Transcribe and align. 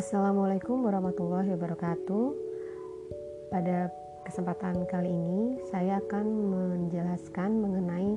Assalamualaikum 0.00 0.88
warahmatullahi 0.88 1.52
wabarakatuh. 1.60 2.32
Pada 3.52 3.92
kesempatan 4.24 4.88
kali 4.88 5.12
ini 5.12 5.60
saya 5.68 6.00
akan 6.00 6.24
menjelaskan 6.24 7.60
mengenai 7.60 8.16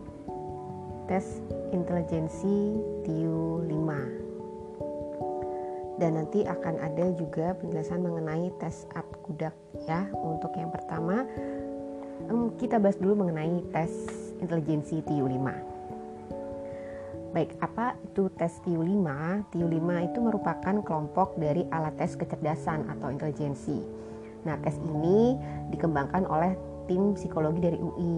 tes 1.11 1.43
intelijensi 1.75 2.79
TIU 3.03 3.67
5. 3.67 5.99
Dan 5.99 6.23
nanti 6.23 6.47
akan 6.47 6.79
ada 6.79 7.11
juga 7.19 7.51
penjelasan 7.59 7.99
mengenai 7.99 8.47
tes 8.63 8.87
Apkudak 8.95 9.51
ya. 9.83 10.07
Untuk 10.15 10.55
yang 10.55 10.71
pertama 10.71 11.27
kita 12.63 12.79
bahas 12.79 12.95
dulu 12.95 13.27
mengenai 13.27 13.59
tes 13.75 13.91
intelijensi 14.39 15.03
TIU 15.03 15.27
5. 15.27 15.72
Baik, 17.33 17.57
apa 17.65 17.97
itu 18.05 18.29
tes 18.37 18.61
TIU5? 18.61 19.09
TIU5 19.49 19.89
itu 20.05 20.19
merupakan 20.21 20.75
kelompok 20.85 21.33
dari 21.41 21.65
alat 21.73 21.97
tes 21.97 22.13
kecerdasan 22.13 22.85
atau 22.93 23.09
intelijensi. 23.09 23.81
Nah, 24.45 24.53
tes 24.61 24.77
ini 24.77 25.33
dikembangkan 25.73 26.29
oleh 26.29 26.53
tim 26.85 27.17
psikologi 27.17 27.57
dari 27.57 27.81
UI. 27.81 28.17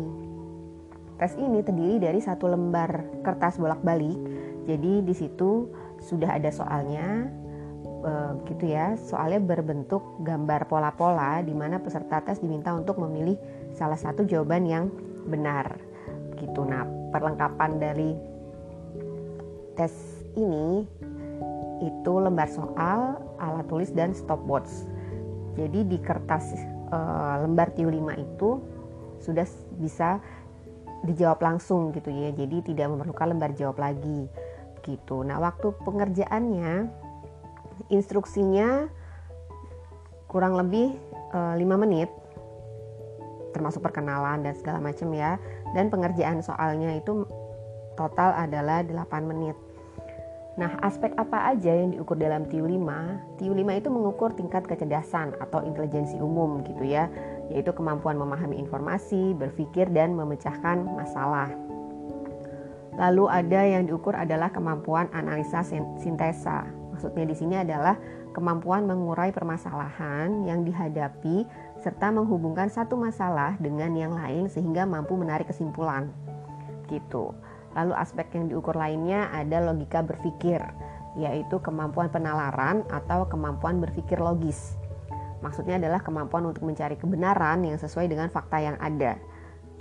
Tes 1.15 1.31
ini 1.39 1.63
terdiri 1.63 1.95
dari 2.03 2.19
satu 2.19 2.51
lembar 2.51 3.23
kertas 3.23 3.55
bolak-balik. 3.55 4.19
Jadi 4.67 5.07
di 5.07 5.15
situ 5.15 5.71
sudah 6.03 6.35
ada 6.35 6.51
soalnya, 6.51 7.31
e, 8.03 8.11
gitu 8.51 8.67
ya. 8.67 8.99
Soalnya 8.99 9.39
berbentuk 9.39 10.27
gambar 10.27 10.67
pola-pola 10.67 11.39
di 11.39 11.55
mana 11.55 11.79
peserta 11.79 12.19
tes 12.19 12.43
diminta 12.43 12.75
untuk 12.75 12.99
memilih 12.99 13.39
salah 13.79 13.95
satu 13.95 14.27
jawaban 14.27 14.67
yang 14.67 14.91
benar. 15.23 15.79
Gitu. 16.35 16.67
Nah, 16.67 16.83
perlengkapan 17.15 17.79
dari 17.79 18.34
tes 19.75 19.91
ini 20.39 20.87
itu 21.83 22.13
lembar 22.15 22.47
soal, 22.47 23.19
alat 23.39 23.67
tulis 23.67 23.91
dan 23.91 24.15
stopwatch. 24.15 24.71
Jadi 25.55 25.87
di 25.87 25.97
kertas 25.99 26.55
e, 26.91 26.99
lembar 27.43 27.71
TIU 27.75 27.91
5 27.91 28.15
itu 28.15 28.49
sudah 29.19 29.47
bisa 29.79 30.19
dijawab 31.03 31.39
langsung 31.43 31.91
gitu 31.91 32.11
ya. 32.11 32.31
Jadi 32.31 32.71
tidak 32.71 32.91
memerlukan 32.95 33.35
lembar 33.35 33.51
jawab 33.55 33.79
lagi 33.79 34.27
gitu. 34.83 35.25
Nah, 35.25 35.41
waktu 35.41 35.73
pengerjaannya 35.83 36.87
instruksinya 37.91 38.87
kurang 40.31 40.55
lebih 40.55 40.95
e, 41.35 41.39
eh, 41.39 41.55
5 41.59 41.83
menit 41.83 42.09
termasuk 43.55 43.79
perkenalan 43.79 44.43
dan 44.43 44.51
segala 44.55 44.83
macam 44.83 45.11
ya. 45.15 45.39
Dan 45.71 45.87
pengerjaan 45.87 46.43
soalnya 46.43 46.95
itu 46.99 47.23
total 47.95 48.35
adalah 48.35 48.83
8 48.83 49.25
menit. 49.25 49.55
Nah, 50.55 50.71
aspek 50.79 51.11
apa 51.19 51.51
aja 51.51 51.67
yang 51.67 51.91
diukur 51.91 52.15
dalam 52.15 52.47
TIU 52.47 52.63
5? 52.63 53.35
TIU 53.35 53.51
5 53.51 53.75
itu 53.75 53.89
mengukur 53.91 54.31
tingkat 54.39 54.63
kecerdasan 54.63 55.35
atau 55.43 55.59
intelijensi 55.67 56.15
umum 56.15 56.63
gitu 56.63 56.87
ya, 56.87 57.11
yaitu 57.51 57.75
kemampuan 57.75 58.15
memahami 58.15 58.63
informasi, 58.63 59.35
berpikir 59.35 59.91
dan 59.91 60.15
memecahkan 60.15 60.79
masalah. 60.95 61.51
Lalu 62.95 63.27
ada 63.27 63.61
yang 63.67 63.83
diukur 63.91 64.15
adalah 64.15 64.47
kemampuan 64.47 65.11
analisa 65.11 65.59
sintesa. 65.99 66.63
Maksudnya 66.95 67.27
di 67.27 67.35
sini 67.35 67.55
adalah 67.59 67.99
kemampuan 68.31 68.87
mengurai 68.87 69.35
permasalahan 69.35 70.47
yang 70.47 70.63
dihadapi 70.63 71.43
serta 71.83 72.15
menghubungkan 72.15 72.71
satu 72.71 72.95
masalah 72.95 73.59
dengan 73.59 73.91
yang 73.91 74.15
lain 74.15 74.47
sehingga 74.47 74.87
mampu 74.87 75.19
menarik 75.19 75.51
kesimpulan. 75.51 76.07
Gitu. 76.87 77.35
Lalu 77.75 77.93
aspek 77.95 78.31
yang 78.33 78.47
diukur 78.47 78.73
lainnya 78.73 79.27
ada 79.35 79.59
logika 79.59 79.99
berpikir, 79.99 80.63
yaitu 81.19 81.59
kemampuan 81.59 82.07
penalaran 82.07 82.87
atau 82.87 83.27
kemampuan 83.27 83.83
berpikir 83.83 84.19
logis. 84.19 84.79
Maksudnya 85.43 85.77
adalah 85.77 85.99
kemampuan 85.99 86.47
untuk 86.47 86.63
mencari 86.63 86.95
kebenaran 86.95 87.61
yang 87.67 87.75
sesuai 87.75 88.07
dengan 88.07 88.31
fakta 88.31 88.63
yang 88.63 88.79
ada. 88.79 89.19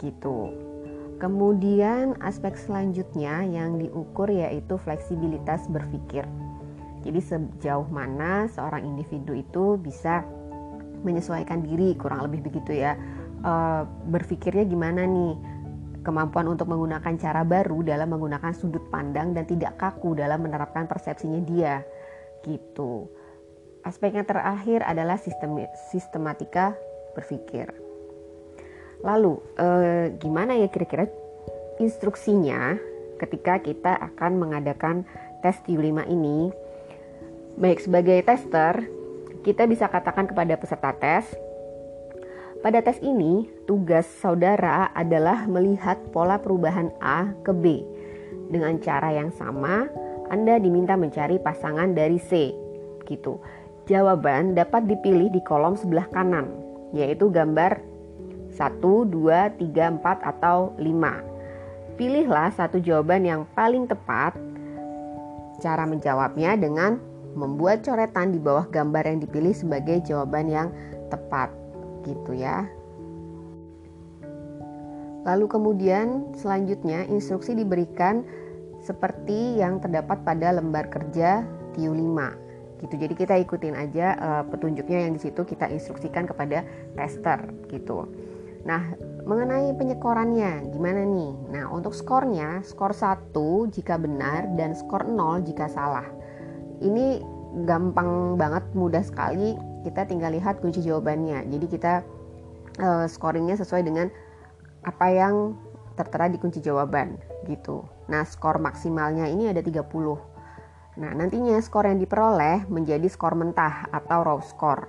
Gitu. 0.03 0.51
Kemudian 1.23 2.19
aspek 2.19 2.59
selanjutnya 2.59 3.47
yang 3.47 3.79
diukur 3.79 4.27
yaitu 4.27 4.75
fleksibilitas 4.77 5.71
berpikir. 5.71 6.27
Jadi 7.07 7.21
sejauh 7.23 7.87
mana 7.87 8.51
seorang 8.51 8.83
individu 8.83 9.37
itu 9.37 9.79
bisa 9.79 10.27
menyesuaikan 11.05 11.63
diri 11.63 11.95
kurang 11.95 12.27
lebih 12.27 12.51
begitu 12.51 12.81
ya. 12.81 12.97
E, 13.45 13.53
berpikirnya 14.11 14.65
gimana 14.67 15.07
nih? 15.07 15.54
Kemampuan 16.05 16.47
untuk 16.53 16.69
menggunakan 16.69 17.17
cara 17.17 17.43
baru 17.43 17.81
dalam 17.81 18.13
menggunakan 18.13 18.53
sudut 18.53 18.85
pandang 18.93 19.33
dan 19.33 19.49
tidak 19.49 19.81
kaku 19.81 20.13
dalam 20.13 20.45
menerapkan 20.45 20.85
persepsinya 20.85 21.41
dia 21.43 21.81
gitu. 22.45 23.09
Aspek 23.85 24.17
yang 24.17 24.29
terakhir 24.29 24.85
adalah 24.85 25.17
sistem 25.17 25.65
sistematika 25.89 26.77
berpikir. 27.17 27.73
Lalu 29.01 29.41
eh, 29.57 30.07
gimana 30.21 30.57
ya 30.57 30.69
kira-kira 30.69 31.09
instruksinya 31.81 32.77
ketika 33.21 33.61
kita 33.61 33.93
akan 33.97 34.37
mengadakan 34.41 35.09
tes 35.41 35.57
TIU5 35.65 36.09
ini? 36.09 36.53
Baik 37.55 37.85
sebagai 37.85 38.19
tester, 38.25 38.89
kita 39.45 39.69
bisa 39.69 39.87
katakan 39.87 40.27
kepada 40.27 40.57
peserta 40.57 40.91
tes 40.97 41.29
pada 42.65 42.81
tes 42.81 42.97
ini, 43.05 43.45
tugas 43.69 44.09
saudara 44.25 44.89
adalah 44.97 45.45
melihat 45.45 46.01
pola 46.17 46.41
perubahan 46.41 46.89
A 46.97 47.29
ke 47.45 47.53
B. 47.53 47.85
Dengan 48.49 48.81
cara 48.81 49.13
yang 49.13 49.29
sama, 49.37 49.85
Anda 50.33 50.57
diminta 50.57 50.97
mencari 50.97 51.37
pasangan 51.37 51.93
dari 51.93 52.17
C. 52.17 52.57
Gitu. 53.05 53.37
Jawaban 53.85 54.57
dapat 54.57 54.89
dipilih 54.89 55.29
di 55.29 55.45
kolom 55.45 55.77
sebelah 55.77 56.09
kanan, 56.09 56.49
yaitu 56.97 57.29
gambar 57.29 57.85
1, 58.57 58.81
2, 58.81 59.13
3, 59.13 60.01
4, 60.01 60.25
atau 60.25 60.73
5. 60.81 62.01
Pilihlah 62.01 62.49
satu 62.57 62.81
jawaban 62.81 63.29
yang 63.29 63.45
paling 63.53 63.85
tepat. 63.85 64.33
Cara 65.61 65.85
menjawabnya 65.85 66.57
dengan 66.57 66.97
membuat 67.37 67.85
coretan 67.85 68.33
di 68.33 68.41
bawah 68.41 68.65
gambar 68.73 69.05
yang 69.05 69.21
dipilih 69.21 69.53
sebagai 69.53 70.01
jawaban 70.01 70.49
yang 70.49 70.73
tepat 71.13 71.53
gitu 72.07 72.37
ya. 72.37 72.69
Lalu 75.25 75.49
kemudian 75.49 76.37
selanjutnya 76.37 77.09
instruksi 77.09 77.57
diberikan 77.57 78.23
seperti 78.85 79.57
yang 79.57 79.81
terdapat 79.81 80.21
pada 80.21 80.53
lembar 80.53 80.93
kerja 80.93 81.49
TIU 81.73 81.97
5 81.97 82.85
gitu. 82.85 82.95
Jadi 83.01 83.15
kita 83.17 83.35
ikutin 83.41 83.73
aja 83.73 84.07
uh, 84.21 84.43
petunjuknya 84.45 85.09
yang 85.09 85.17
di 85.17 85.21
situ 85.25 85.41
kita 85.49 85.73
instruksikan 85.73 86.29
kepada 86.29 86.69
tester 86.93 87.41
gitu. 87.73 88.05
Nah, 88.69 88.97
mengenai 89.25 89.73
penyekorannya 89.77 90.73
gimana 90.73 91.05
nih? 91.05 91.33
Nah, 91.53 91.65
untuk 91.73 91.97
skornya, 91.97 92.61
skor 92.65 92.93
1 92.93 93.33
jika 93.73 93.97
benar 93.97 94.53
dan 94.57 94.77
skor 94.77 95.09
0 95.09 95.45
jika 95.45 95.69
salah. 95.69 96.05
Ini 96.81 97.21
gampang 97.65 98.37
banget, 98.37 98.65
mudah 98.77 99.05
sekali 99.05 99.57
kita 99.85 100.09
tinggal 100.09 100.33
lihat 100.33 100.65
kunci 100.65 100.81
jawabannya. 100.81 101.45
Jadi 101.53 101.67
kita 101.69 102.01
uh, 102.81 103.07
scoringnya 103.07 103.61
sesuai 103.61 103.85
dengan 103.85 104.09
apa 104.85 105.07
yang 105.13 105.55
tertera 105.95 106.27
di 106.27 106.41
kunci 106.41 106.59
jawaban 106.59 107.21
gitu. 107.47 107.85
Nah, 108.09 108.25
skor 108.25 108.59
maksimalnya 108.59 109.29
ini 109.29 109.53
ada 109.53 109.61
30. 109.61 109.85
Nah, 110.95 111.11
nantinya 111.13 111.59
skor 111.61 111.87
yang 111.87 112.01
diperoleh 112.01 112.67
menjadi 112.67 113.07
skor 113.07 113.37
mentah 113.37 113.87
atau 113.93 114.25
raw 114.25 114.39
score. 114.43 114.89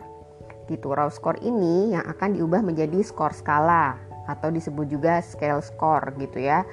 Gitu. 0.66 0.90
Raw 0.90 1.12
score 1.12 1.38
ini 1.46 1.94
yang 1.94 2.06
akan 2.08 2.40
diubah 2.40 2.66
menjadi 2.66 3.04
skor 3.06 3.36
skala 3.36 4.00
atau 4.26 4.50
disebut 4.50 4.90
juga 4.90 5.22
scale 5.22 5.62
score 5.62 6.18
gitu 6.18 6.42
ya 6.42 6.66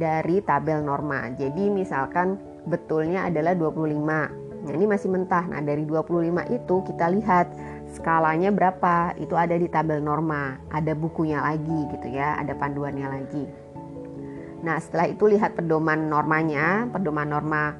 dari 0.00 0.40
tabel 0.40 0.80
norma. 0.80 1.28
Jadi 1.36 1.68
misalkan 1.68 2.40
betulnya 2.64 3.28
adalah 3.28 3.52
25 3.52 4.43
Nah, 4.64 4.72
ini 4.72 4.88
masih 4.88 5.12
mentah. 5.12 5.44
Nah, 5.44 5.60
dari 5.60 5.84
25 5.84 6.48
itu 6.48 6.76
kita 6.88 7.06
lihat 7.12 7.46
skalanya 7.92 8.48
berapa. 8.48 9.12
Itu 9.20 9.36
ada 9.36 9.52
di 9.52 9.68
tabel 9.68 10.00
norma, 10.00 10.56
ada 10.72 10.96
bukunya 10.96 11.44
lagi 11.44 11.78
gitu 11.92 12.08
ya, 12.08 12.40
ada 12.40 12.56
panduannya 12.56 13.06
lagi. 13.06 13.44
Nah, 14.64 14.80
setelah 14.80 15.12
itu 15.12 15.28
lihat 15.28 15.52
pedoman 15.60 16.08
normanya, 16.08 16.88
pedoman 16.88 17.28
norma 17.28 17.76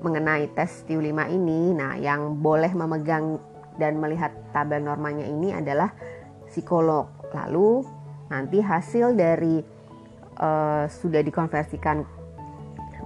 mengenai 0.00 0.48
tes 0.56 0.88
TIU 0.88 1.04
5 1.04 1.28
ini. 1.28 1.76
Nah, 1.76 2.00
yang 2.00 2.40
boleh 2.40 2.72
memegang 2.72 3.36
dan 3.76 4.00
melihat 4.00 4.32
tabel 4.56 4.80
normanya 4.80 5.28
ini 5.28 5.52
adalah 5.52 5.92
psikolog. 6.48 7.12
Lalu 7.36 7.84
nanti 8.32 8.64
hasil 8.64 9.12
dari 9.12 9.60
uh, 10.40 10.84
sudah 10.88 11.20
dikonversikan 11.20 12.19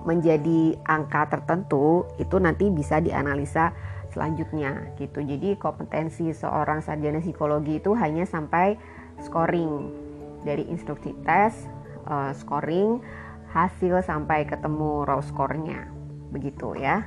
menjadi 0.02 0.74
angka 0.82 1.30
tertentu 1.30 2.10
itu 2.18 2.36
nanti 2.42 2.68
bisa 2.74 2.98
dianalisa 2.98 3.70
selanjutnya 4.14 4.94
gitu. 4.98 5.22
Jadi 5.22 5.58
kompetensi 5.58 6.30
seorang 6.30 6.82
sarjana 6.82 7.18
psikologi 7.18 7.82
itu 7.82 7.94
hanya 7.98 8.26
sampai 8.26 8.78
scoring 9.22 9.90
dari 10.46 10.66
instruksi 10.70 11.14
tes, 11.26 11.66
uh, 12.06 12.30
scoring, 12.34 13.02
hasil 13.50 14.02
sampai 14.02 14.46
ketemu 14.46 15.02
raw 15.02 15.18
score-nya. 15.18 15.90
Begitu 16.30 16.78
ya. 16.78 17.06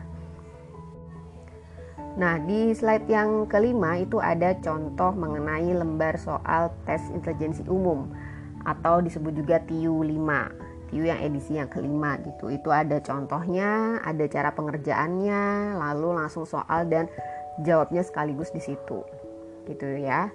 Nah, 2.18 2.42
di 2.42 2.74
slide 2.74 3.06
yang 3.06 3.46
kelima 3.46 4.02
itu 4.02 4.18
ada 4.18 4.58
contoh 4.58 5.14
mengenai 5.14 5.70
lembar 5.70 6.18
soal 6.18 6.74
tes 6.82 7.06
intelijensi 7.14 7.62
umum 7.70 8.10
atau 8.66 9.06
disebut 9.06 9.38
juga 9.38 9.62
TIU 9.62 10.02
5. 10.02 10.67
TIU 10.90 11.08
yang 11.08 11.20
edisi 11.24 11.60
yang 11.60 11.68
kelima 11.68 12.18
gitu. 12.24 12.52
Itu 12.52 12.72
ada 12.72 13.00
contohnya, 13.04 14.00
ada 14.02 14.26
cara 14.28 14.52
pengerjaannya, 14.56 15.76
lalu 15.80 16.16
langsung 16.16 16.48
soal 16.48 16.88
dan 16.88 17.12
jawabnya 17.62 18.04
sekaligus 18.04 18.52
di 18.56 18.62
situ. 18.64 19.04
Gitu 19.68 20.02
ya. 20.02 20.32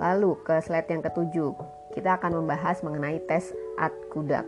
Lalu 0.00 0.40
ke 0.42 0.58
slide 0.64 0.90
yang 0.90 1.04
ketujuh, 1.04 1.54
kita 1.94 2.18
akan 2.18 2.42
membahas 2.42 2.82
mengenai 2.82 3.22
tes 3.30 3.54
ad-kudak. 3.78 4.46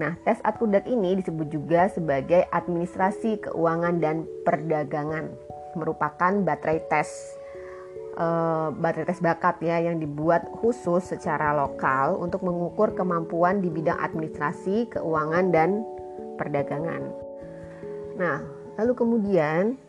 Nah, 0.00 0.16
tes 0.24 0.40
ad-kudak 0.42 0.88
ini 0.88 1.20
disebut 1.20 1.52
juga 1.52 1.86
sebagai 1.92 2.48
administrasi 2.50 3.46
keuangan 3.46 4.00
dan 4.02 4.26
perdagangan 4.42 5.30
merupakan 5.78 6.32
baterai 6.42 6.82
tes 6.90 7.38
uh, 8.20 8.68
baterai 8.76 9.08
tes 9.08 9.24
bakat 9.24 9.56
ya 9.64 9.80
yang 9.80 9.96
dibuat 9.96 10.44
khusus 10.60 11.00
secara 11.08 11.56
lokal 11.56 12.20
untuk 12.20 12.44
mengukur 12.44 12.92
kemampuan 12.92 13.64
di 13.64 13.72
bidang 13.72 13.96
administrasi, 13.96 14.92
keuangan 14.92 15.48
dan 15.50 15.82
perdagangan. 16.36 17.02
Nah, 18.20 18.44
lalu 18.76 18.92
kemudian 18.92 19.80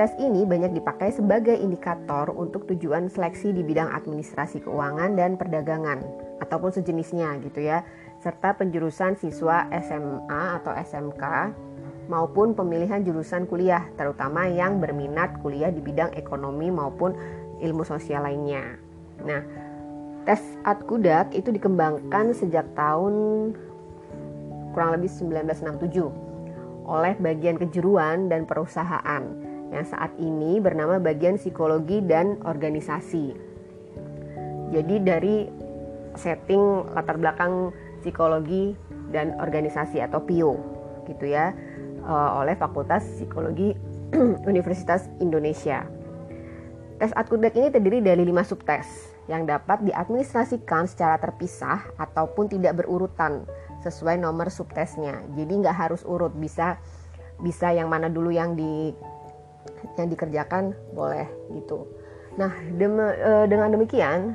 tes 0.00 0.16
ini 0.16 0.48
banyak 0.48 0.72
dipakai 0.72 1.12
sebagai 1.12 1.54
indikator 1.54 2.32
untuk 2.32 2.64
tujuan 2.72 3.12
seleksi 3.12 3.52
di 3.52 3.62
bidang 3.62 3.92
administrasi 3.92 4.64
keuangan 4.64 5.14
dan 5.14 5.36
perdagangan 5.36 6.00
ataupun 6.40 6.72
sejenisnya 6.72 7.36
gitu 7.44 7.64
ya, 7.64 7.84
serta 8.24 8.56
penjurusan 8.56 9.20
siswa 9.20 9.68
SMA 9.70 10.42
atau 10.60 10.72
SMK 10.72 11.22
maupun 12.06 12.54
pemilihan 12.54 13.02
jurusan 13.02 13.50
kuliah, 13.50 13.82
terutama 13.98 14.46
yang 14.46 14.78
berminat 14.78 15.42
kuliah 15.42 15.74
di 15.74 15.82
bidang 15.82 16.14
ekonomi 16.14 16.70
maupun 16.70 17.14
ilmu 17.62 17.82
sosial 17.86 18.24
lainnya. 18.24 18.76
Nah, 19.24 19.42
tes 20.28 20.42
Kudak 20.84 21.32
itu 21.32 21.54
dikembangkan 21.54 22.34
sejak 22.34 22.66
tahun 22.74 23.14
kurang 24.74 24.92
lebih 24.98 25.08
1967 25.08 26.26
oleh 26.86 27.14
bagian 27.18 27.56
kejuruan 27.58 28.30
dan 28.30 28.46
perusahaan 28.46 29.24
yang 29.74 29.84
saat 29.86 30.14
ini 30.22 30.62
bernama 30.62 31.02
bagian 31.02 31.40
psikologi 31.40 31.98
dan 32.04 32.38
organisasi. 32.46 33.34
Jadi 34.70 34.96
dari 35.02 35.36
setting 36.14 36.94
latar 36.94 37.18
belakang 37.18 37.74
psikologi 38.02 38.74
dan 39.10 39.34
organisasi 39.38 40.02
atau 40.02 40.22
PIO 40.22 40.54
gitu 41.06 41.30
ya 41.30 41.54
uh, 42.02 42.42
oleh 42.42 42.58
Fakultas 42.58 43.02
Psikologi 43.06 43.74
Universitas 44.50 45.10
Indonesia. 45.22 45.95
Tes 46.96 47.12
Atkudak 47.12 47.52
ini 47.52 47.68
terdiri 47.68 48.00
dari 48.00 48.24
lima 48.24 48.40
subtes 48.40 49.12
yang 49.28 49.44
dapat 49.44 49.84
diadministrasikan 49.84 50.88
secara 50.88 51.20
terpisah 51.20 51.92
ataupun 52.00 52.48
tidak 52.48 52.80
berurutan 52.80 53.44
sesuai 53.84 54.16
nomor 54.16 54.48
subtesnya. 54.48 55.20
Jadi 55.36 55.52
nggak 55.60 55.76
harus 55.76 56.00
urut, 56.08 56.32
bisa 56.32 56.80
bisa 57.36 57.68
yang 57.68 57.92
mana 57.92 58.08
dulu 58.08 58.32
yang 58.32 58.56
di 58.56 58.96
yang 60.00 60.08
dikerjakan 60.08 60.72
boleh 60.96 61.28
gitu. 61.52 61.84
Nah, 62.40 62.52
dem, 62.80 62.96
e, 62.96 63.44
dengan 63.44 63.76
demikian 63.76 64.32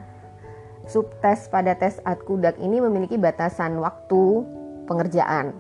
subtes 0.86 1.50
pada 1.50 1.74
tes 1.74 1.98
Atkudak 2.06 2.62
ini 2.62 2.78
memiliki 2.78 3.18
batasan 3.18 3.82
waktu 3.82 4.46
pengerjaan 4.86 5.54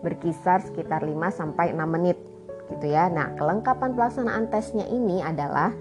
berkisar 0.00 0.60
sekitar 0.60 1.00
5 1.00 1.16
sampai 1.32 1.72
6 1.72 1.84
menit 1.88 2.16
gitu 2.72 2.92
ya. 2.92 3.08
Nah, 3.12 3.32
kelengkapan 3.36 3.92
pelaksanaan 3.92 4.48
tesnya 4.52 4.84
ini 4.88 5.24
adalah 5.24 5.72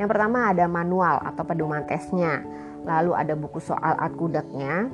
yang 0.00 0.08
pertama 0.08 0.48
ada 0.48 0.64
manual 0.64 1.20
atau 1.20 1.44
pedoman 1.44 1.84
tesnya, 1.84 2.40
lalu 2.88 3.12
ada 3.12 3.36
buku 3.36 3.60
soal 3.60 3.94
akudaknya 4.00 4.88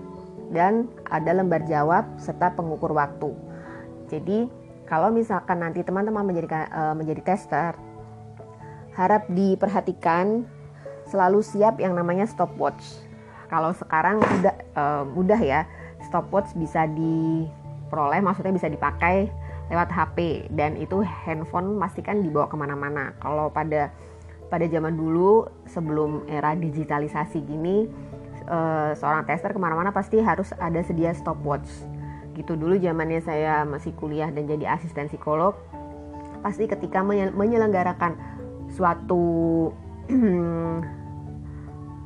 dan 0.50 0.88
ada 1.06 1.30
lembar 1.30 1.62
jawab 1.68 2.04
serta 2.18 2.52
pengukur 2.56 2.90
waktu. 2.96 3.30
Jadi, 4.08 4.48
kalau 4.88 5.12
misalkan 5.12 5.60
nanti 5.60 5.84
teman-teman 5.84 6.24
menjadi 6.24 6.66
uh, 6.72 6.94
menjadi 6.96 7.34
tester, 7.34 7.76
harap 8.96 9.28
diperhatikan 9.30 10.48
selalu 11.06 11.44
siap 11.44 11.78
yang 11.78 11.94
namanya 11.94 12.26
stopwatch. 12.26 13.06
Kalau 13.48 13.72
sekarang 13.72 14.20
udah 14.20 14.54
uh, 14.76 15.04
mudah 15.08 15.40
ya, 15.40 15.64
stopwatch 16.08 16.52
bisa 16.58 16.84
di 16.90 17.46
peroleh 17.88 18.20
maksudnya 18.20 18.52
bisa 18.52 18.68
dipakai 18.68 19.32
lewat 19.68 19.88
HP 19.92 20.48
dan 20.52 20.76
itu 20.80 21.04
handphone 21.04 21.76
pastikan 21.76 22.24
dibawa 22.24 22.48
ke 22.48 22.56
mana-mana 22.56 23.12
kalau 23.20 23.52
pada 23.52 23.92
pada 24.48 24.64
zaman 24.68 24.96
dulu 24.96 25.44
sebelum 25.68 26.24
era 26.28 26.56
digitalisasi 26.56 27.44
gini 27.44 27.88
uh, 28.48 28.96
seorang 28.96 29.28
tester 29.28 29.52
ke 29.52 29.60
mana-mana 29.60 29.92
pasti 29.92 30.18
harus 30.18 30.50
ada 30.56 30.80
sedia 30.80 31.12
stopwatch. 31.12 31.68
Gitu 32.34 32.56
dulu 32.56 32.80
zamannya 32.80 33.20
saya 33.20 33.62
masih 33.68 33.92
kuliah 33.94 34.32
dan 34.32 34.48
jadi 34.48 34.74
asisten 34.74 35.12
psikolog 35.12 35.54
pasti 36.40 36.70
ketika 36.70 37.02
menyelenggarakan 37.34 38.14
suatu 38.70 39.68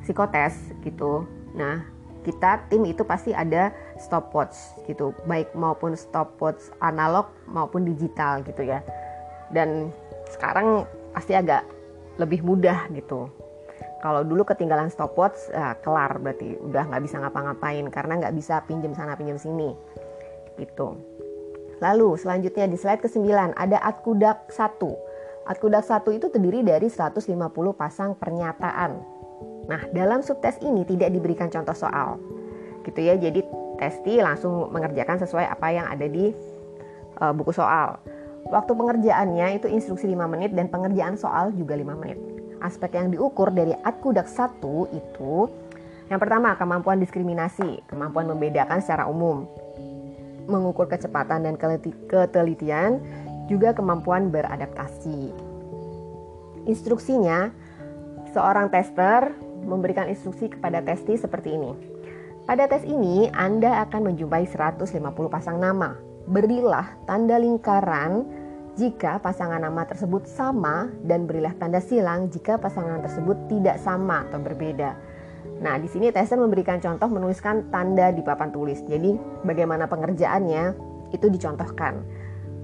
psikotes 0.03 0.73
gitu. 0.83 1.23
Nah 1.55 1.85
kita 2.23 2.65
tim 2.71 2.87
itu 2.87 3.03
pasti 3.03 3.35
ada 3.35 3.71
stopwatch 3.99 4.83
gitu. 4.87 5.15
Baik 5.27 5.53
maupun 5.55 5.93
stopwatch 5.93 6.71
analog 6.81 7.29
maupun 7.47 7.87
digital 7.87 8.41
gitu 8.43 8.63
ya. 8.67 8.81
Dan 9.53 9.93
sekarang 10.33 10.87
pasti 11.13 11.37
agak 11.37 11.61
lebih 12.21 12.45
mudah 12.45 12.89
gitu 12.93 13.29
kalau 14.03 14.21
dulu 14.21 14.43
ketinggalan 14.43 14.91
stopwatch 14.91 15.49
ya 15.49 15.79
kelar 15.79 16.19
berarti 16.19 16.59
udah 16.59 16.83
nggak 16.91 17.03
bisa 17.03 17.17
ngapa-ngapain 17.23 17.87
karena 17.89 18.13
nggak 18.19 18.35
bisa 18.35 18.61
pinjam 18.67 18.91
sana 18.91 19.15
pinjam 19.15 19.39
sini 19.39 19.73
gitu 20.59 20.99
lalu 21.81 22.15
selanjutnya 22.19 22.69
di 22.69 22.77
slide 22.77 23.01
ke-9 23.01 23.55
ada 23.57 23.77
atkudak 23.81 24.51
1 24.51 25.49
atkudak 25.49 25.83
1 25.83 26.17
itu 26.19 26.27
terdiri 26.29 26.61
dari 26.61 26.87
150 26.87 27.33
pasang 27.73 28.15
pernyataan 28.15 29.13
Nah, 29.63 29.81
dalam 29.95 30.19
subtes 30.19 30.59
ini 30.59 30.83
tidak 30.83 31.15
diberikan 31.15 31.47
contoh 31.47 31.75
soal. 31.75 32.19
Gitu 32.83 32.99
ya. 32.99 33.15
Jadi 33.15 33.43
testi 33.79 34.19
langsung 34.19 34.71
mengerjakan 34.71 35.23
sesuai 35.23 35.47
apa 35.47 35.67
yang 35.71 35.87
ada 35.87 36.07
di 36.07 36.35
uh, 37.23 37.31
buku 37.31 37.55
soal. 37.55 37.99
Waktu 38.47 38.71
pengerjaannya 38.75 39.59
itu 39.61 39.67
instruksi 39.71 40.09
5 40.11 40.27
menit 40.27 40.51
dan 40.55 40.67
pengerjaan 40.67 41.15
soal 41.15 41.55
juga 41.55 41.77
5 41.79 41.99
menit. 41.99 42.19
Aspek 42.63 42.95
yang 42.95 43.11
diukur 43.11 43.51
dari 43.51 43.75
Atkudak 43.83 44.27
1 44.27 44.63
itu 44.95 45.51
yang 46.11 46.19
pertama 46.19 46.53
kemampuan 46.59 46.99
diskriminasi, 46.99 47.81
kemampuan 47.87 48.27
membedakan 48.27 48.83
secara 48.83 49.07
umum, 49.07 49.47
mengukur 50.45 50.85
kecepatan 50.91 51.47
dan 51.47 51.55
ketelitian, 52.11 52.99
juga 53.47 53.71
kemampuan 53.71 54.27
beradaptasi. 54.27 55.31
Instruksinya, 56.67 57.51
seorang 58.35 58.67
tester 58.71 59.31
memberikan 59.63 60.11
instruksi 60.11 60.51
kepada 60.51 60.83
testi 60.83 61.15
seperti 61.15 61.55
ini. 61.55 61.71
Pada 62.43 62.67
tes 62.67 62.83
ini, 62.83 63.31
Anda 63.31 63.87
akan 63.87 64.11
menjumpai 64.11 64.43
150 64.51 64.83
pasang 65.31 65.63
nama. 65.63 65.95
Berilah 66.23 66.87
tanda 67.03 67.35
lingkaran 67.35 68.23
jika 68.73 69.21
pasangan 69.21 69.61
nama 69.61 69.85
tersebut 69.85 70.25
sama 70.25 70.89
dan 71.05 71.29
berilah 71.29 71.53
tanda 71.61 71.77
silang 71.77 72.31
jika 72.33 72.57
pasangan 72.57 73.03
tersebut 73.05 73.37
tidak 73.51 73.77
sama 73.77 74.25
atau 74.29 74.41
berbeda. 74.41 74.97
Nah, 75.61 75.77
di 75.77 75.87
sini 75.91 76.09
tester 76.09 76.39
memberikan 76.39 76.81
contoh 76.81 77.07
menuliskan 77.11 77.69
tanda 77.69 78.09
di 78.09 78.25
papan 78.25 78.49
tulis. 78.49 78.81
Jadi, 78.83 79.15
bagaimana 79.45 79.85
pengerjaannya 79.85 80.73
itu 81.13 81.27
dicontohkan. 81.29 82.01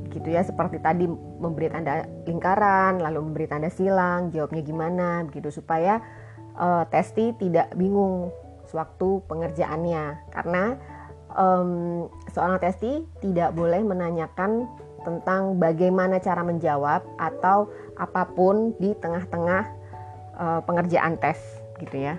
Gitu 0.10 0.34
ya, 0.34 0.42
seperti 0.42 0.82
tadi 0.82 1.06
memberi 1.38 1.70
tanda 1.70 2.04
lingkaran, 2.26 2.98
lalu 2.98 3.30
memberi 3.30 3.46
tanda 3.46 3.70
silang, 3.70 4.34
jawabnya 4.34 4.62
gimana, 4.66 5.08
begitu 5.30 5.54
supaya 5.54 6.02
uh, 6.58 6.84
Testi 6.90 7.38
tidak 7.38 7.72
bingung 7.78 8.34
sewaktu 8.66 9.22
pengerjaannya 9.30 10.30
karena 10.34 10.78
um, 11.34 12.06
seorang 12.40 12.64
Testi 12.64 13.04
tidak 13.20 13.52
boleh 13.52 13.84
menanyakan 13.84 14.64
tentang 15.04 15.60
bagaimana 15.60 16.24
cara 16.24 16.40
menjawab 16.40 17.04
atau 17.20 17.68
apa 18.00 18.24
pun 18.32 18.72
di 18.80 18.96
tengah-tengah 18.96 19.64
uh, 20.40 20.60
pengerjaan 20.64 21.20
tes 21.20 21.36
gitu 21.84 22.00
ya. 22.00 22.16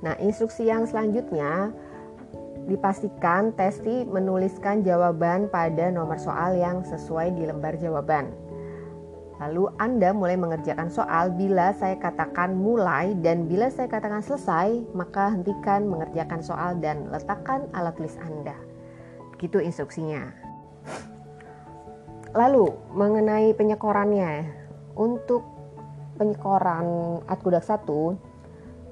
Nah, 0.00 0.16
instruksi 0.16 0.64
yang 0.64 0.88
selanjutnya 0.88 1.76
dipastikan 2.64 3.52
Testi 3.52 4.08
menuliskan 4.08 4.80
jawaban 4.80 5.52
pada 5.52 5.92
nomor 5.92 6.16
soal 6.16 6.56
yang 6.56 6.80
sesuai 6.88 7.36
di 7.36 7.44
lembar 7.44 7.76
jawaban. 7.76 8.32
Lalu 9.42 9.66
Anda 9.82 10.14
mulai 10.14 10.38
mengerjakan 10.38 10.90
soal 10.90 11.34
bila 11.34 11.74
saya 11.74 11.98
katakan 11.98 12.54
mulai 12.54 13.18
dan 13.18 13.50
bila 13.50 13.66
saya 13.66 13.90
katakan 13.90 14.22
selesai, 14.22 14.94
maka 14.94 15.34
hentikan 15.34 15.90
mengerjakan 15.90 16.38
soal 16.38 16.78
dan 16.78 17.10
letakkan 17.10 17.66
alat 17.74 17.98
tulis 17.98 18.14
Anda. 18.22 18.54
Begitu 19.34 19.58
instruksinya. 19.58 20.30
Lalu 22.34 22.70
mengenai 22.94 23.54
penyekorannya, 23.54 24.62
untuk 24.94 25.42
penyekoran 26.14 27.18
Atkudak 27.26 27.66
1 27.66 27.84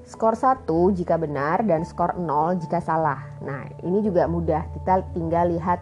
skor 0.03 0.35
1 0.35 0.67
jika 0.99 1.15
benar 1.15 1.63
dan 1.63 1.87
skor 1.87 2.19
0 2.19 2.59
jika 2.59 2.83
salah. 2.83 3.23
Nah, 3.39 3.71
ini 3.87 4.03
juga 4.03 4.27
mudah. 4.27 4.67
Kita 4.75 5.07
tinggal 5.15 5.55
lihat 5.55 5.79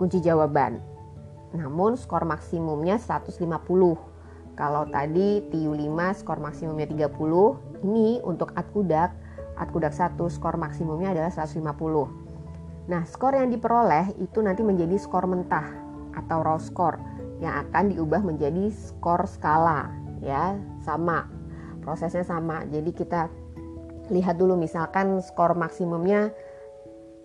kunci 0.00 0.18
jawaban. 0.24 0.80
Namun 1.54 1.94
skor 1.94 2.26
maksimumnya 2.26 2.98
150. 2.98 3.46
Kalau 4.54 4.84
tadi 4.86 5.42
TU 5.50 5.72
5 5.74 6.14
skor 6.14 6.38
maksimumnya 6.38 6.86
30, 6.86 7.58
ini 7.82 8.22
untuk 8.22 8.54
Atkudak, 8.54 9.14
Atkudak 9.58 9.94
1 9.94 10.18
skor 10.30 10.58
maksimumnya 10.58 11.14
adalah 11.14 11.30
150. 11.30 12.10
Nah, 12.90 13.02
skor 13.08 13.34
yang 13.34 13.48
diperoleh 13.48 14.14
itu 14.20 14.44
nanti 14.44 14.60
menjadi 14.60 14.94
skor 15.00 15.26
mentah 15.26 15.64
atau 16.14 16.44
raw 16.44 16.58
score 16.60 17.00
yang 17.42 17.66
akan 17.66 17.96
diubah 17.96 18.22
menjadi 18.22 18.70
skor 18.70 19.26
skala 19.26 19.90
ya, 20.22 20.54
sama 20.86 21.26
prosesnya 21.84 22.24
sama. 22.24 22.64
Jadi 22.72 22.90
kita 22.96 23.28
lihat 24.08 24.40
dulu 24.40 24.56
misalkan 24.56 25.20
skor 25.20 25.52
maksimumnya 25.52 26.32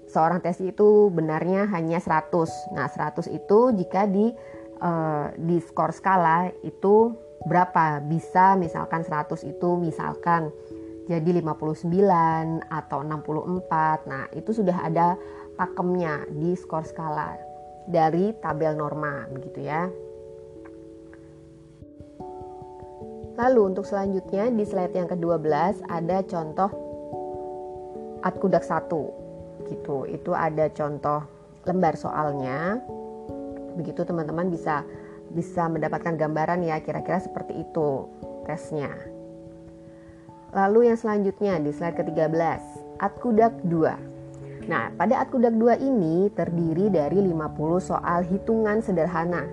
seorang 0.09 0.41
tes 0.41 0.57
itu 0.59 1.13
benarnya 1.13 1.69
hanya 1.69 2.01
100. 2.01 2.73
Nah, 2.73 2.89
100 2.89 3.29
itu 3.29 3.59
jika 3.77 4.09
di 4.09 4.33
uh, 4.81 5.29
di 5.37 5.61
skor 5.61 5.93
skala 5.93 6.49
itu 6.65 7.13
berapa? 7.45 8.01
Bisa 8.03 8.57
misalkan 8.57 9.05
100 9.05 9.45
itu 9.45 9.69
misalkan 9.77 10.49
jadi 11.05 11.41
59 11.41 11.85
atau 12.69 12.99
64. 13.05 14.09
Nah, 14.09 14.25
itu 14.33 14.49
sudah 14.51 14.77
ada 14.81 15.13
pakemnya 15.55 16.25
di 16.33 16.57
skor 16.57 16.85
skala 16.85 17.37
dari 17.85 18.33
tabel 18.41 18.73
norma 18.73 19.29
begitu 19.29 19.61
ya. 19.61 19.89
Lalu 23.39 23.71
untuk 23.71 23.87
selanjutnya 23.87 24.51
di 24.51 24.67
slide 24.67 24.91
yang 24.91 25.07
ke-12 25.07 25.87
ada 25.87 26.19
contoh 26.27 26.67
Atkudak 28.19 28.67
1 28.67 29.28
gitu. 29.69 30.09
Itu 30.09 30.33
ada 30.33 30.67
contoh 30.73 31.23
lembar 31.63 31.95
soalnya. 31.95 32.81
Begitu 33.77 34.03
teman-teman 34.03 34.49
bisa 34.49 34.83
bisa 35.29 35.69
mendapatkan 35.69 36.17
gambaran 36.17 36.65
ya 36.65 36.81
kira-kira 36.81 37.21
seperti 37.21 37.61
itu 37.61 38.09
tesnya. 38.49 38.89
Lalu 40.49 40.89
yang 40.89 40.97
selanjutnya 40.97 41.61
di 41.61 41.69
slide 41.69 41.93
ke-13, 41.93 42.61
Atkudak 42.97 43.53
2. 43.69 44.65
Nah, 44.65 44.89
pada 44.97 45.21
Atkudak 45.21 45.53
2 45.53 45.77
ini 45.77 46.33
terdiri 46.33 46.89
dari 46.89 47.21
50 47.21 47.77
soal 47.77 48.25
hitungan 48.25 48.81
sederhana 48.81 49.45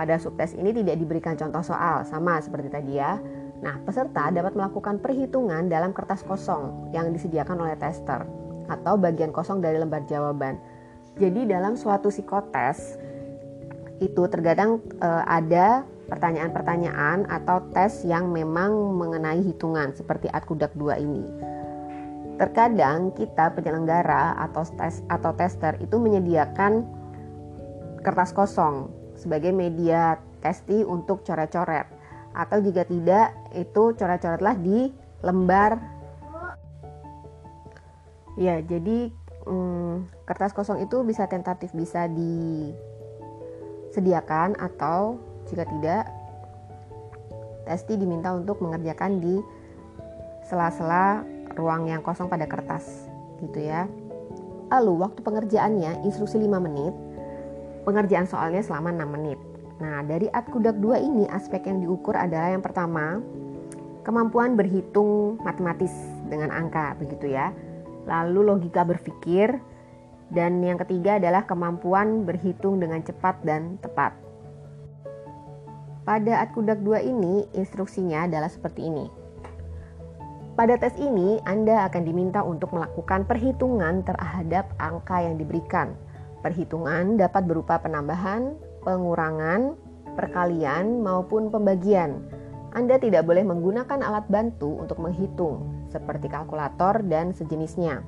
pada 0.00 0.16
subtes 0.16 0.56
ini 0.56 0.72
tidak 0.72 0.96
diberikan 0.96 1.36
contoh 1.36 1.60
soal, 1.60 2.08
sama 2.08 2.40
seperti 2.40 2.72
tadi 2.72 2.96
ya. 2.96 3.20
Nah, 3.60 3.76
peserta 3.84 4.32
dapat 4.32 4.56
melakukan 4.56 4.96
perhitungan 4.96 5.68
dalam 5.68 5.92
kertas 5.92 6.24
kosong 6.24 6.88
yang 6.96 7.12
disediakan 7.12 7.60
oleh 7.60 7.76
tester 7.76 8.39
atau 8.70 8.94
bagian 8.94 9.34
kosong 9.34 9.58
dari 9.58 9.82
lembar 9.82 10.06
jawaban. 10.06 10.54
Jadi 11.18 11.50
dalam 11.50 11.74
suatu 11.74 12.08
psikotes 12.08 12.96
itu 13.98 14.22
terkadang 14.30 14.78
e, 15.02 15.08
ada 15.26 15.84
pertanyaan-pertanyaan 16.08 17.28
atau 17.28 17.60
tes 17.74 18.06
yang 18.06 18.30
memang 18.30 18.72
mengenai 18.96 19.42
hitungan 19.42 19.92
seperti 19.92 20.30
Atkudak 20.30 20.72
2 20.78 21.02
ini. 21.02 21.24
Terkadang 22.40 23.12
kita 23.12 23.52
penyelenggara 23.52 24.38
atau 24.40 24.64
tes 24.64 25.04
atau 25.12 25.36
tester 25.36 25.76
itu 25.82 26.00
menyediakan 26.00 26.88
kertas 28.00 28.32
kosong 28.32 28.88
sebagai 29.12 29.52
media 29.52 30.16
testi 30.40 30.80
untuk 30.80 31.20
coret-coret 31.20 31.84
atau 32.32 32.58
jika 32.64 32.88
tidak 32.88 33.36
itu 33.52 33.92
coret-coretlah 33.92 34.56
di 34.56 34.88
lembar 35.20 35.99
ya 38.38 38.60
jadi 38.62 39.10
hmm, 39.46 40.26
kertas 40.26 40.52
kosong 40.54 40.82
itu 40.84 41.02
bisa 41.02 41.26
tentatif 41.26 41.72
bisa 41.74 42.06
disediakan 43.90 44.54
atau 44.58 45.18
jika 45.50 45.64
tidak 45.66 46.06
testi 47.66 47.96
diminta 47.98 48.34
untuk 48.34 48.60
mengerjakan 48.62 49.18
di 49.22 49.40
sela-sela 50.46 51.24
ruang 51.54 51.86
yang 51.90 52.02
kosong 52.02 52.28
pada 52.30 52.46
kertas 52.46 53.08
gitu 53.42 53.58
ya 53.62 53.88
lalu 54.70 55.02
waktu 55.02 55.22
pengerjaannya 55.22 56.06
instruksi 56.06 56.38
5 56.38 56.46
menit 56.62 56.94
pengerjaan 57.84 58.28
soalnya 58.28 58.62
selama 58.64 58.92
6 58.92 59.16
menit. 59.16 59.38
Nah, 59.80 60.04
dari 60.04 60.28
Atkudak 60.28 60.76
2 60.76 61.00
ini 61.00 61.24
aspek 61.32 61.64
yang 61.64 61.80
diukur 61.80 62.12
adalah 62.12 62.52
yang 62.52 62.60
pertama, 62.60 63.18
kemampuan 64.04 64.54
berhitung 64.54 65.40
matematis 65.40 65.92
dengan 66.28 66.52
angka, 66.52 66.96
begitu 67.00 67.32
ya. 67.32 67.52
Lalu 68.08 68.40
logika 68.46 68.86
berpikir 68.86 69.60
dan 70.30 70.62
yang 70.62 70.78
ketiga 70.78 71.18
adalah 71.18 71.44
kemampuan 71.44 72.22
berhitung 72.22 72.78
dengan 72.78 73.02
cepat 73.02 73.42
dan 73.42 73.76
tepat. 73.82 74.14
Pada 76.06 76.42
Atkudak 76.42 76.80
2 76.80 77.02
ini 77.04 77.44
instruksinya 77.52 78.24
adalah 78.24 78.48
seperti 78.48 78.88
ini. 78.88 79.06
Pada 80.56 80.76
tes 80.76 80.92
ini, 81.00 81.40
Anda 81.46 81.88
akan 81.88 82.02
diminta 82.04 82.44
untuk 82.44 82.74
melakukan 82.74 83.24
perhitungan 83.24 84.04
terhadap 84.04 84.74
angka 84.76 85.22
yang 85.22 85.40
diberikan 85.40 85.96
Perhitungan 86.40 87.20
dapat 87.20 87.44
berupa 87.44 87.76
penambahan, 87.76 88.56
pengurangan, 88.80 89.76
perkalian, 90.16 91.04
maupun 91.04 91.52
pembagian. 91.52 92.16
Anda 92.72 92.96
tidak 92.96 93.28
boleh 93.28 93.44
menggunakan 93.44 94.00
alat 94.00 94.24
bantu 94.32 94.80
untuk 94.80 95.04
menghitung, 95.04 95.79
seperti 95.90 96.30
kalkulator 96.30 97.02
dan 97.04 97.34
sejenisnya. 97.34 98.06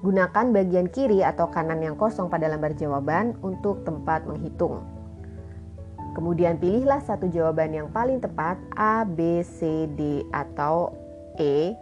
Gunakan 0.00 0.52
bagian 0.52 0.88
kiri 0.88 1.24
atau 1.24 1.48
kanan 1.48 1.80
yang 1.80 1.96
kosong 1.96 2.28
pada 2.32 2.48
lembar 2.48 2.76
jawaban 2.76 3.36
untuk 3.40 3.84
tempat 3.84 4.24
menghitung. 4.24 4.84
Kemudian 6.16 6.58
pilihlah 6.58 7.04
satu 7.04 7.28
jawaban 7.28 7.72
yang 7.76 7.88
paling 7.92 8.18
tepat 8.18 8.56
A, 8.76 9.04
B, 9.04 9.44
C, 9.44 9.88
D, 9.92 10.22
atau 10.32 10.92
E 11.40 11.74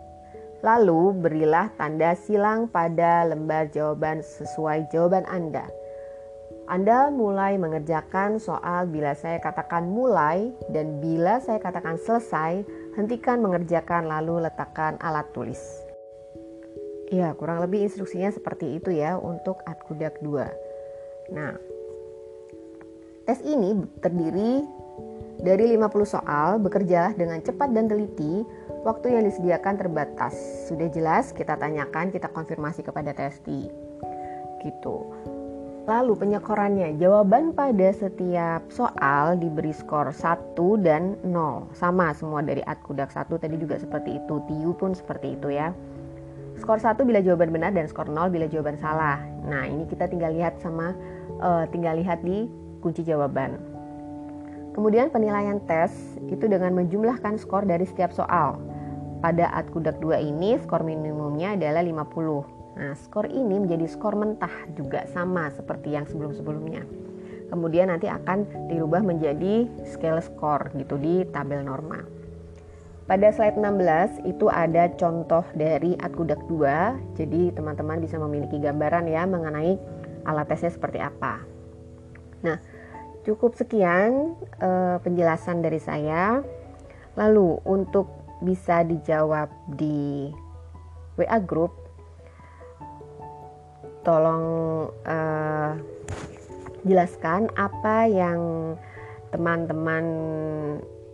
Lalu 0.63 1.19
berilah 1.19 1.75
tanda 1.75 2.15
silang 2.15 2.71
pada 2.71 3.27
lembar 3.27 3.67
jawaban 3.75 4.23
sesuai 4.23 4.95
jawaban 4.95 5.27
Anda. 5.27 5.67
Anda 6.71 7.11
mulai 7.11 7.59
mengerjakan 7.59 8.39
soal 8.39 8.87
bila 8.87 9.19
saya 9.19 9.43
katakan 9.43 9.91
mulai 9.91 10.55
dan 10.71 11.03
bila 11.03 11.43
saya 11.43 11.59
katakan 11.59 11.99
selesai, 11.99 12.63
hentikan 12.97 13.41
mengerjakan 13.41 14.09
lalu 14.09 14.45
letakkan 14.45 15.01
alat 15.01 15.29
tulis. 15.33 15.61
Ya, 17.13 17.37
kurang 17.37 17.61
lebih 17.61 17.85
instruksinya 17.85 18.33
seperti 18.33 18.81
itu 18.81 18.93
ya 18.93 19.21
untuk 19.21 19.61
Atkudak 19.69 20.21
2. 20.25 20.49
Nah, 21.37 21.57
tes 23.29 23.41
ini 23.45 23.77
terdiri 24.01 24.65
dari 25.43 25.77
50 25.77 26.09
soal, 26.09 26.57
bekerjalah 26.63 27.13
dengan 27.13 27.43
cepat 27.45 27.69
dan 27.75 27.91
teliti 27.91 28.45
Waktu 28.83 29.15
yang 29.15 29.23
disediakan 29.23 29.79
terbatas. 29.79 30.35
Sudah 30.67 30.91
jelas 30.91 31.31
kita 31.31 31.55
tanyakan, 31.55 32.11
kita 32.11 32.27
konfirmasi 32.27 32.83
kepada 32.83 33.15
testi. 33.15 33.71
Gitu. 34.59 34.97
Lalu 35.83 36.15
penyekorannya, 36.15 36.95
jawaban 36.95 37.51
pada 37.59 37.91
setiap 37.91 38.71
soal 38.71 39.35
diberi 39.35 39.75
skor 39.75 40.15
1 40.15 40.55
dan 40.79 41.19
0. 41.27 41.75
Sama 41.75 42.15
semua 42.15 42.39
dari 42.39 42.63
Atkudak 42.63 43.11
1 43.11 43.27
tadi 43.35 43.59
juga 43.59 43.83
seperti 43.83 44.23
itu. 44.23 44.39
TIU 44.47 44.79
pun 44.79 44.95
seperti 44.95 45.35
itu 45.35 45.51
ya. 45.51 45.75
Skor 46.63 46.79
1 46.79 47.03
bila 47.03 47.19
jawaban 47.19 47.51
benar 47.51 47.75
dan 47.75 47.91
skor 47.91 48.07
0 48.07 48.31
bila 48.31 48.47
jawaban 48.47 48.79
salah. 48.79 49.19
Nah, 49.43 49.67
ini 49.67 49.83
kita 49.91 50.07
tinggal 50.07 50.31
lihat 50.31 50.63
sama 50.63 50.95
uh, 51.43 51.67
tinggal 51.75 51.99
lihat 51.99 52.23
di 52.23 52.47
kunci 52.79 53.03
jawaban. 53.03 53.59
Kemudian 54.79 55.11
penilaian 55.11 55.59
tes 55.67 55.91
itu 56.31 56.47
dengan 56.47 56.79
menjumlahkan 56.79 57.43
skor 57.43 57.67
dari 57.67 57.91
setiap 57.91 58.15
soal. 58.15 58.55
Pada 59.19 59.51
Atkudak 59.51 59.99
2 59.99 60.31
ini 60.31 60.63
skor 60.63 60.87
minimumnya 60.87 61.59
adalah 61.59 61.83
50. 61.83 62.62
Nah, 62.73 62.97
skor 62.97 63.29
ini 63.29 63.61
menjadi 63.61 63.85
skor 63.85 64.17
mentah 64.17 64.53
juga 64.73 65.05
sama 65.13 65.53
seperti 65.53 65.93
yang 65.93 66.09
sebelum-sebelumnya. 66.09 66.85
Kemudian 67.53 67.93
nanti 67.93 68.09
akan 68.09 68.69
dirubah 68.73 69.05
menjadi 69.05 69.69
scale 69.85 70.25
score 70.25 70.73
gitu 70.81 70.97
di 70.97 71.29
tabel 71.29 71.61
norma. 71.61 72.01
Pada 73.05 73.29
slide 73.29 73.61
16 73.61 74.25
itu 74.25 74.49
ada 74.49 74.89
contoh 74.97 75.45
dari 75.53 75.93
Atkudak 76.01 76.41
2. 76.49 77.19
Jadi 77.21 77.53
teman-teman 77.53 78.01
bisa 78.01 78.17
memiliki 78.17 78.57
gambaran 78.57 79.05
ya 79.05 79.29
mengenai 79.29 79.77
alat 80.25 80.49
tesnya 80.49 80.73
seperti 80.73 80.97
apa. 81.03 81.45
Nah, 82.41 82.57
Cukup 83.23 83.55
sekian 83.55 84.35
uh, 84.59 84.99
penjelasan 84.99 85.63
dari 85.63 85.79
saya. 85.79 86.43
Lalu 87.15 87.63
untuk 87.63 88.11
bisa 88.43 88.83
dijawab 88.83 89.47
di 89.79 90.27
WA 91.15 91.39
group, 91.39 91.82
tolong 94.03 94.45
uh, 95.07 95.79
jelaskan 96.83 97.47
apa 97.55 98.11
yang 98.11 98.41
teman-teman 99.31 100.05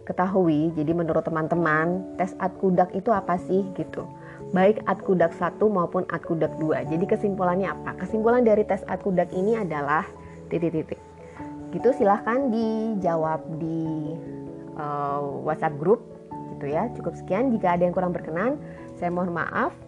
ketahui. 0.08 0.72
Jadi 0.72 0.92
menurut 0.96 1.22
teman-teman, 1.22 2.16
tes 2.16 2.32
Atkudak 2.40 2.90
itu 2.96 3.12
apa 3.12 3.36
sih 3.36 3.68
gitu? 3.76 4.08
Baik 4.56 4.80
Atkudak 4.88 5.36
1 5.36 5.60
maupun 5.68 6.08
Atkudak 6.08 6.56
2. 6.56 6.88
Jadi 6.88 7.04
kesimpulannya 7.04 7.68
apa? 7.68 8.00
Kesimpulan 8.00 8.42
dari 8.42 8.64
tes 8.64 8.80
Atkudak 8.88 9.28
ini 9.36 9.60
adalah 9.60 10.08
titik-titik. 10.48 10.96
Gitu 11.68 11.92
silahkan 11.92 12.48
dijawab 12.48 13.44
di 13.60 14.16
uh, 14.80 15.20
WhatsApp 15.44 15.76
grup 15.76 16.00
gitu 16.56 16.72
ya. 16.72 16.88
Cukup 16.96 17.12
sekian. 17.20 17.52
Jika 17.52 17.76
ada 17.76 17.84
yang 17.84 17.92
kurang 17.92 18.16
berkenan, 18.16 18.56
saya 18.96 19.12
mohon 19.12 19.36
maaf. 19.36 19.76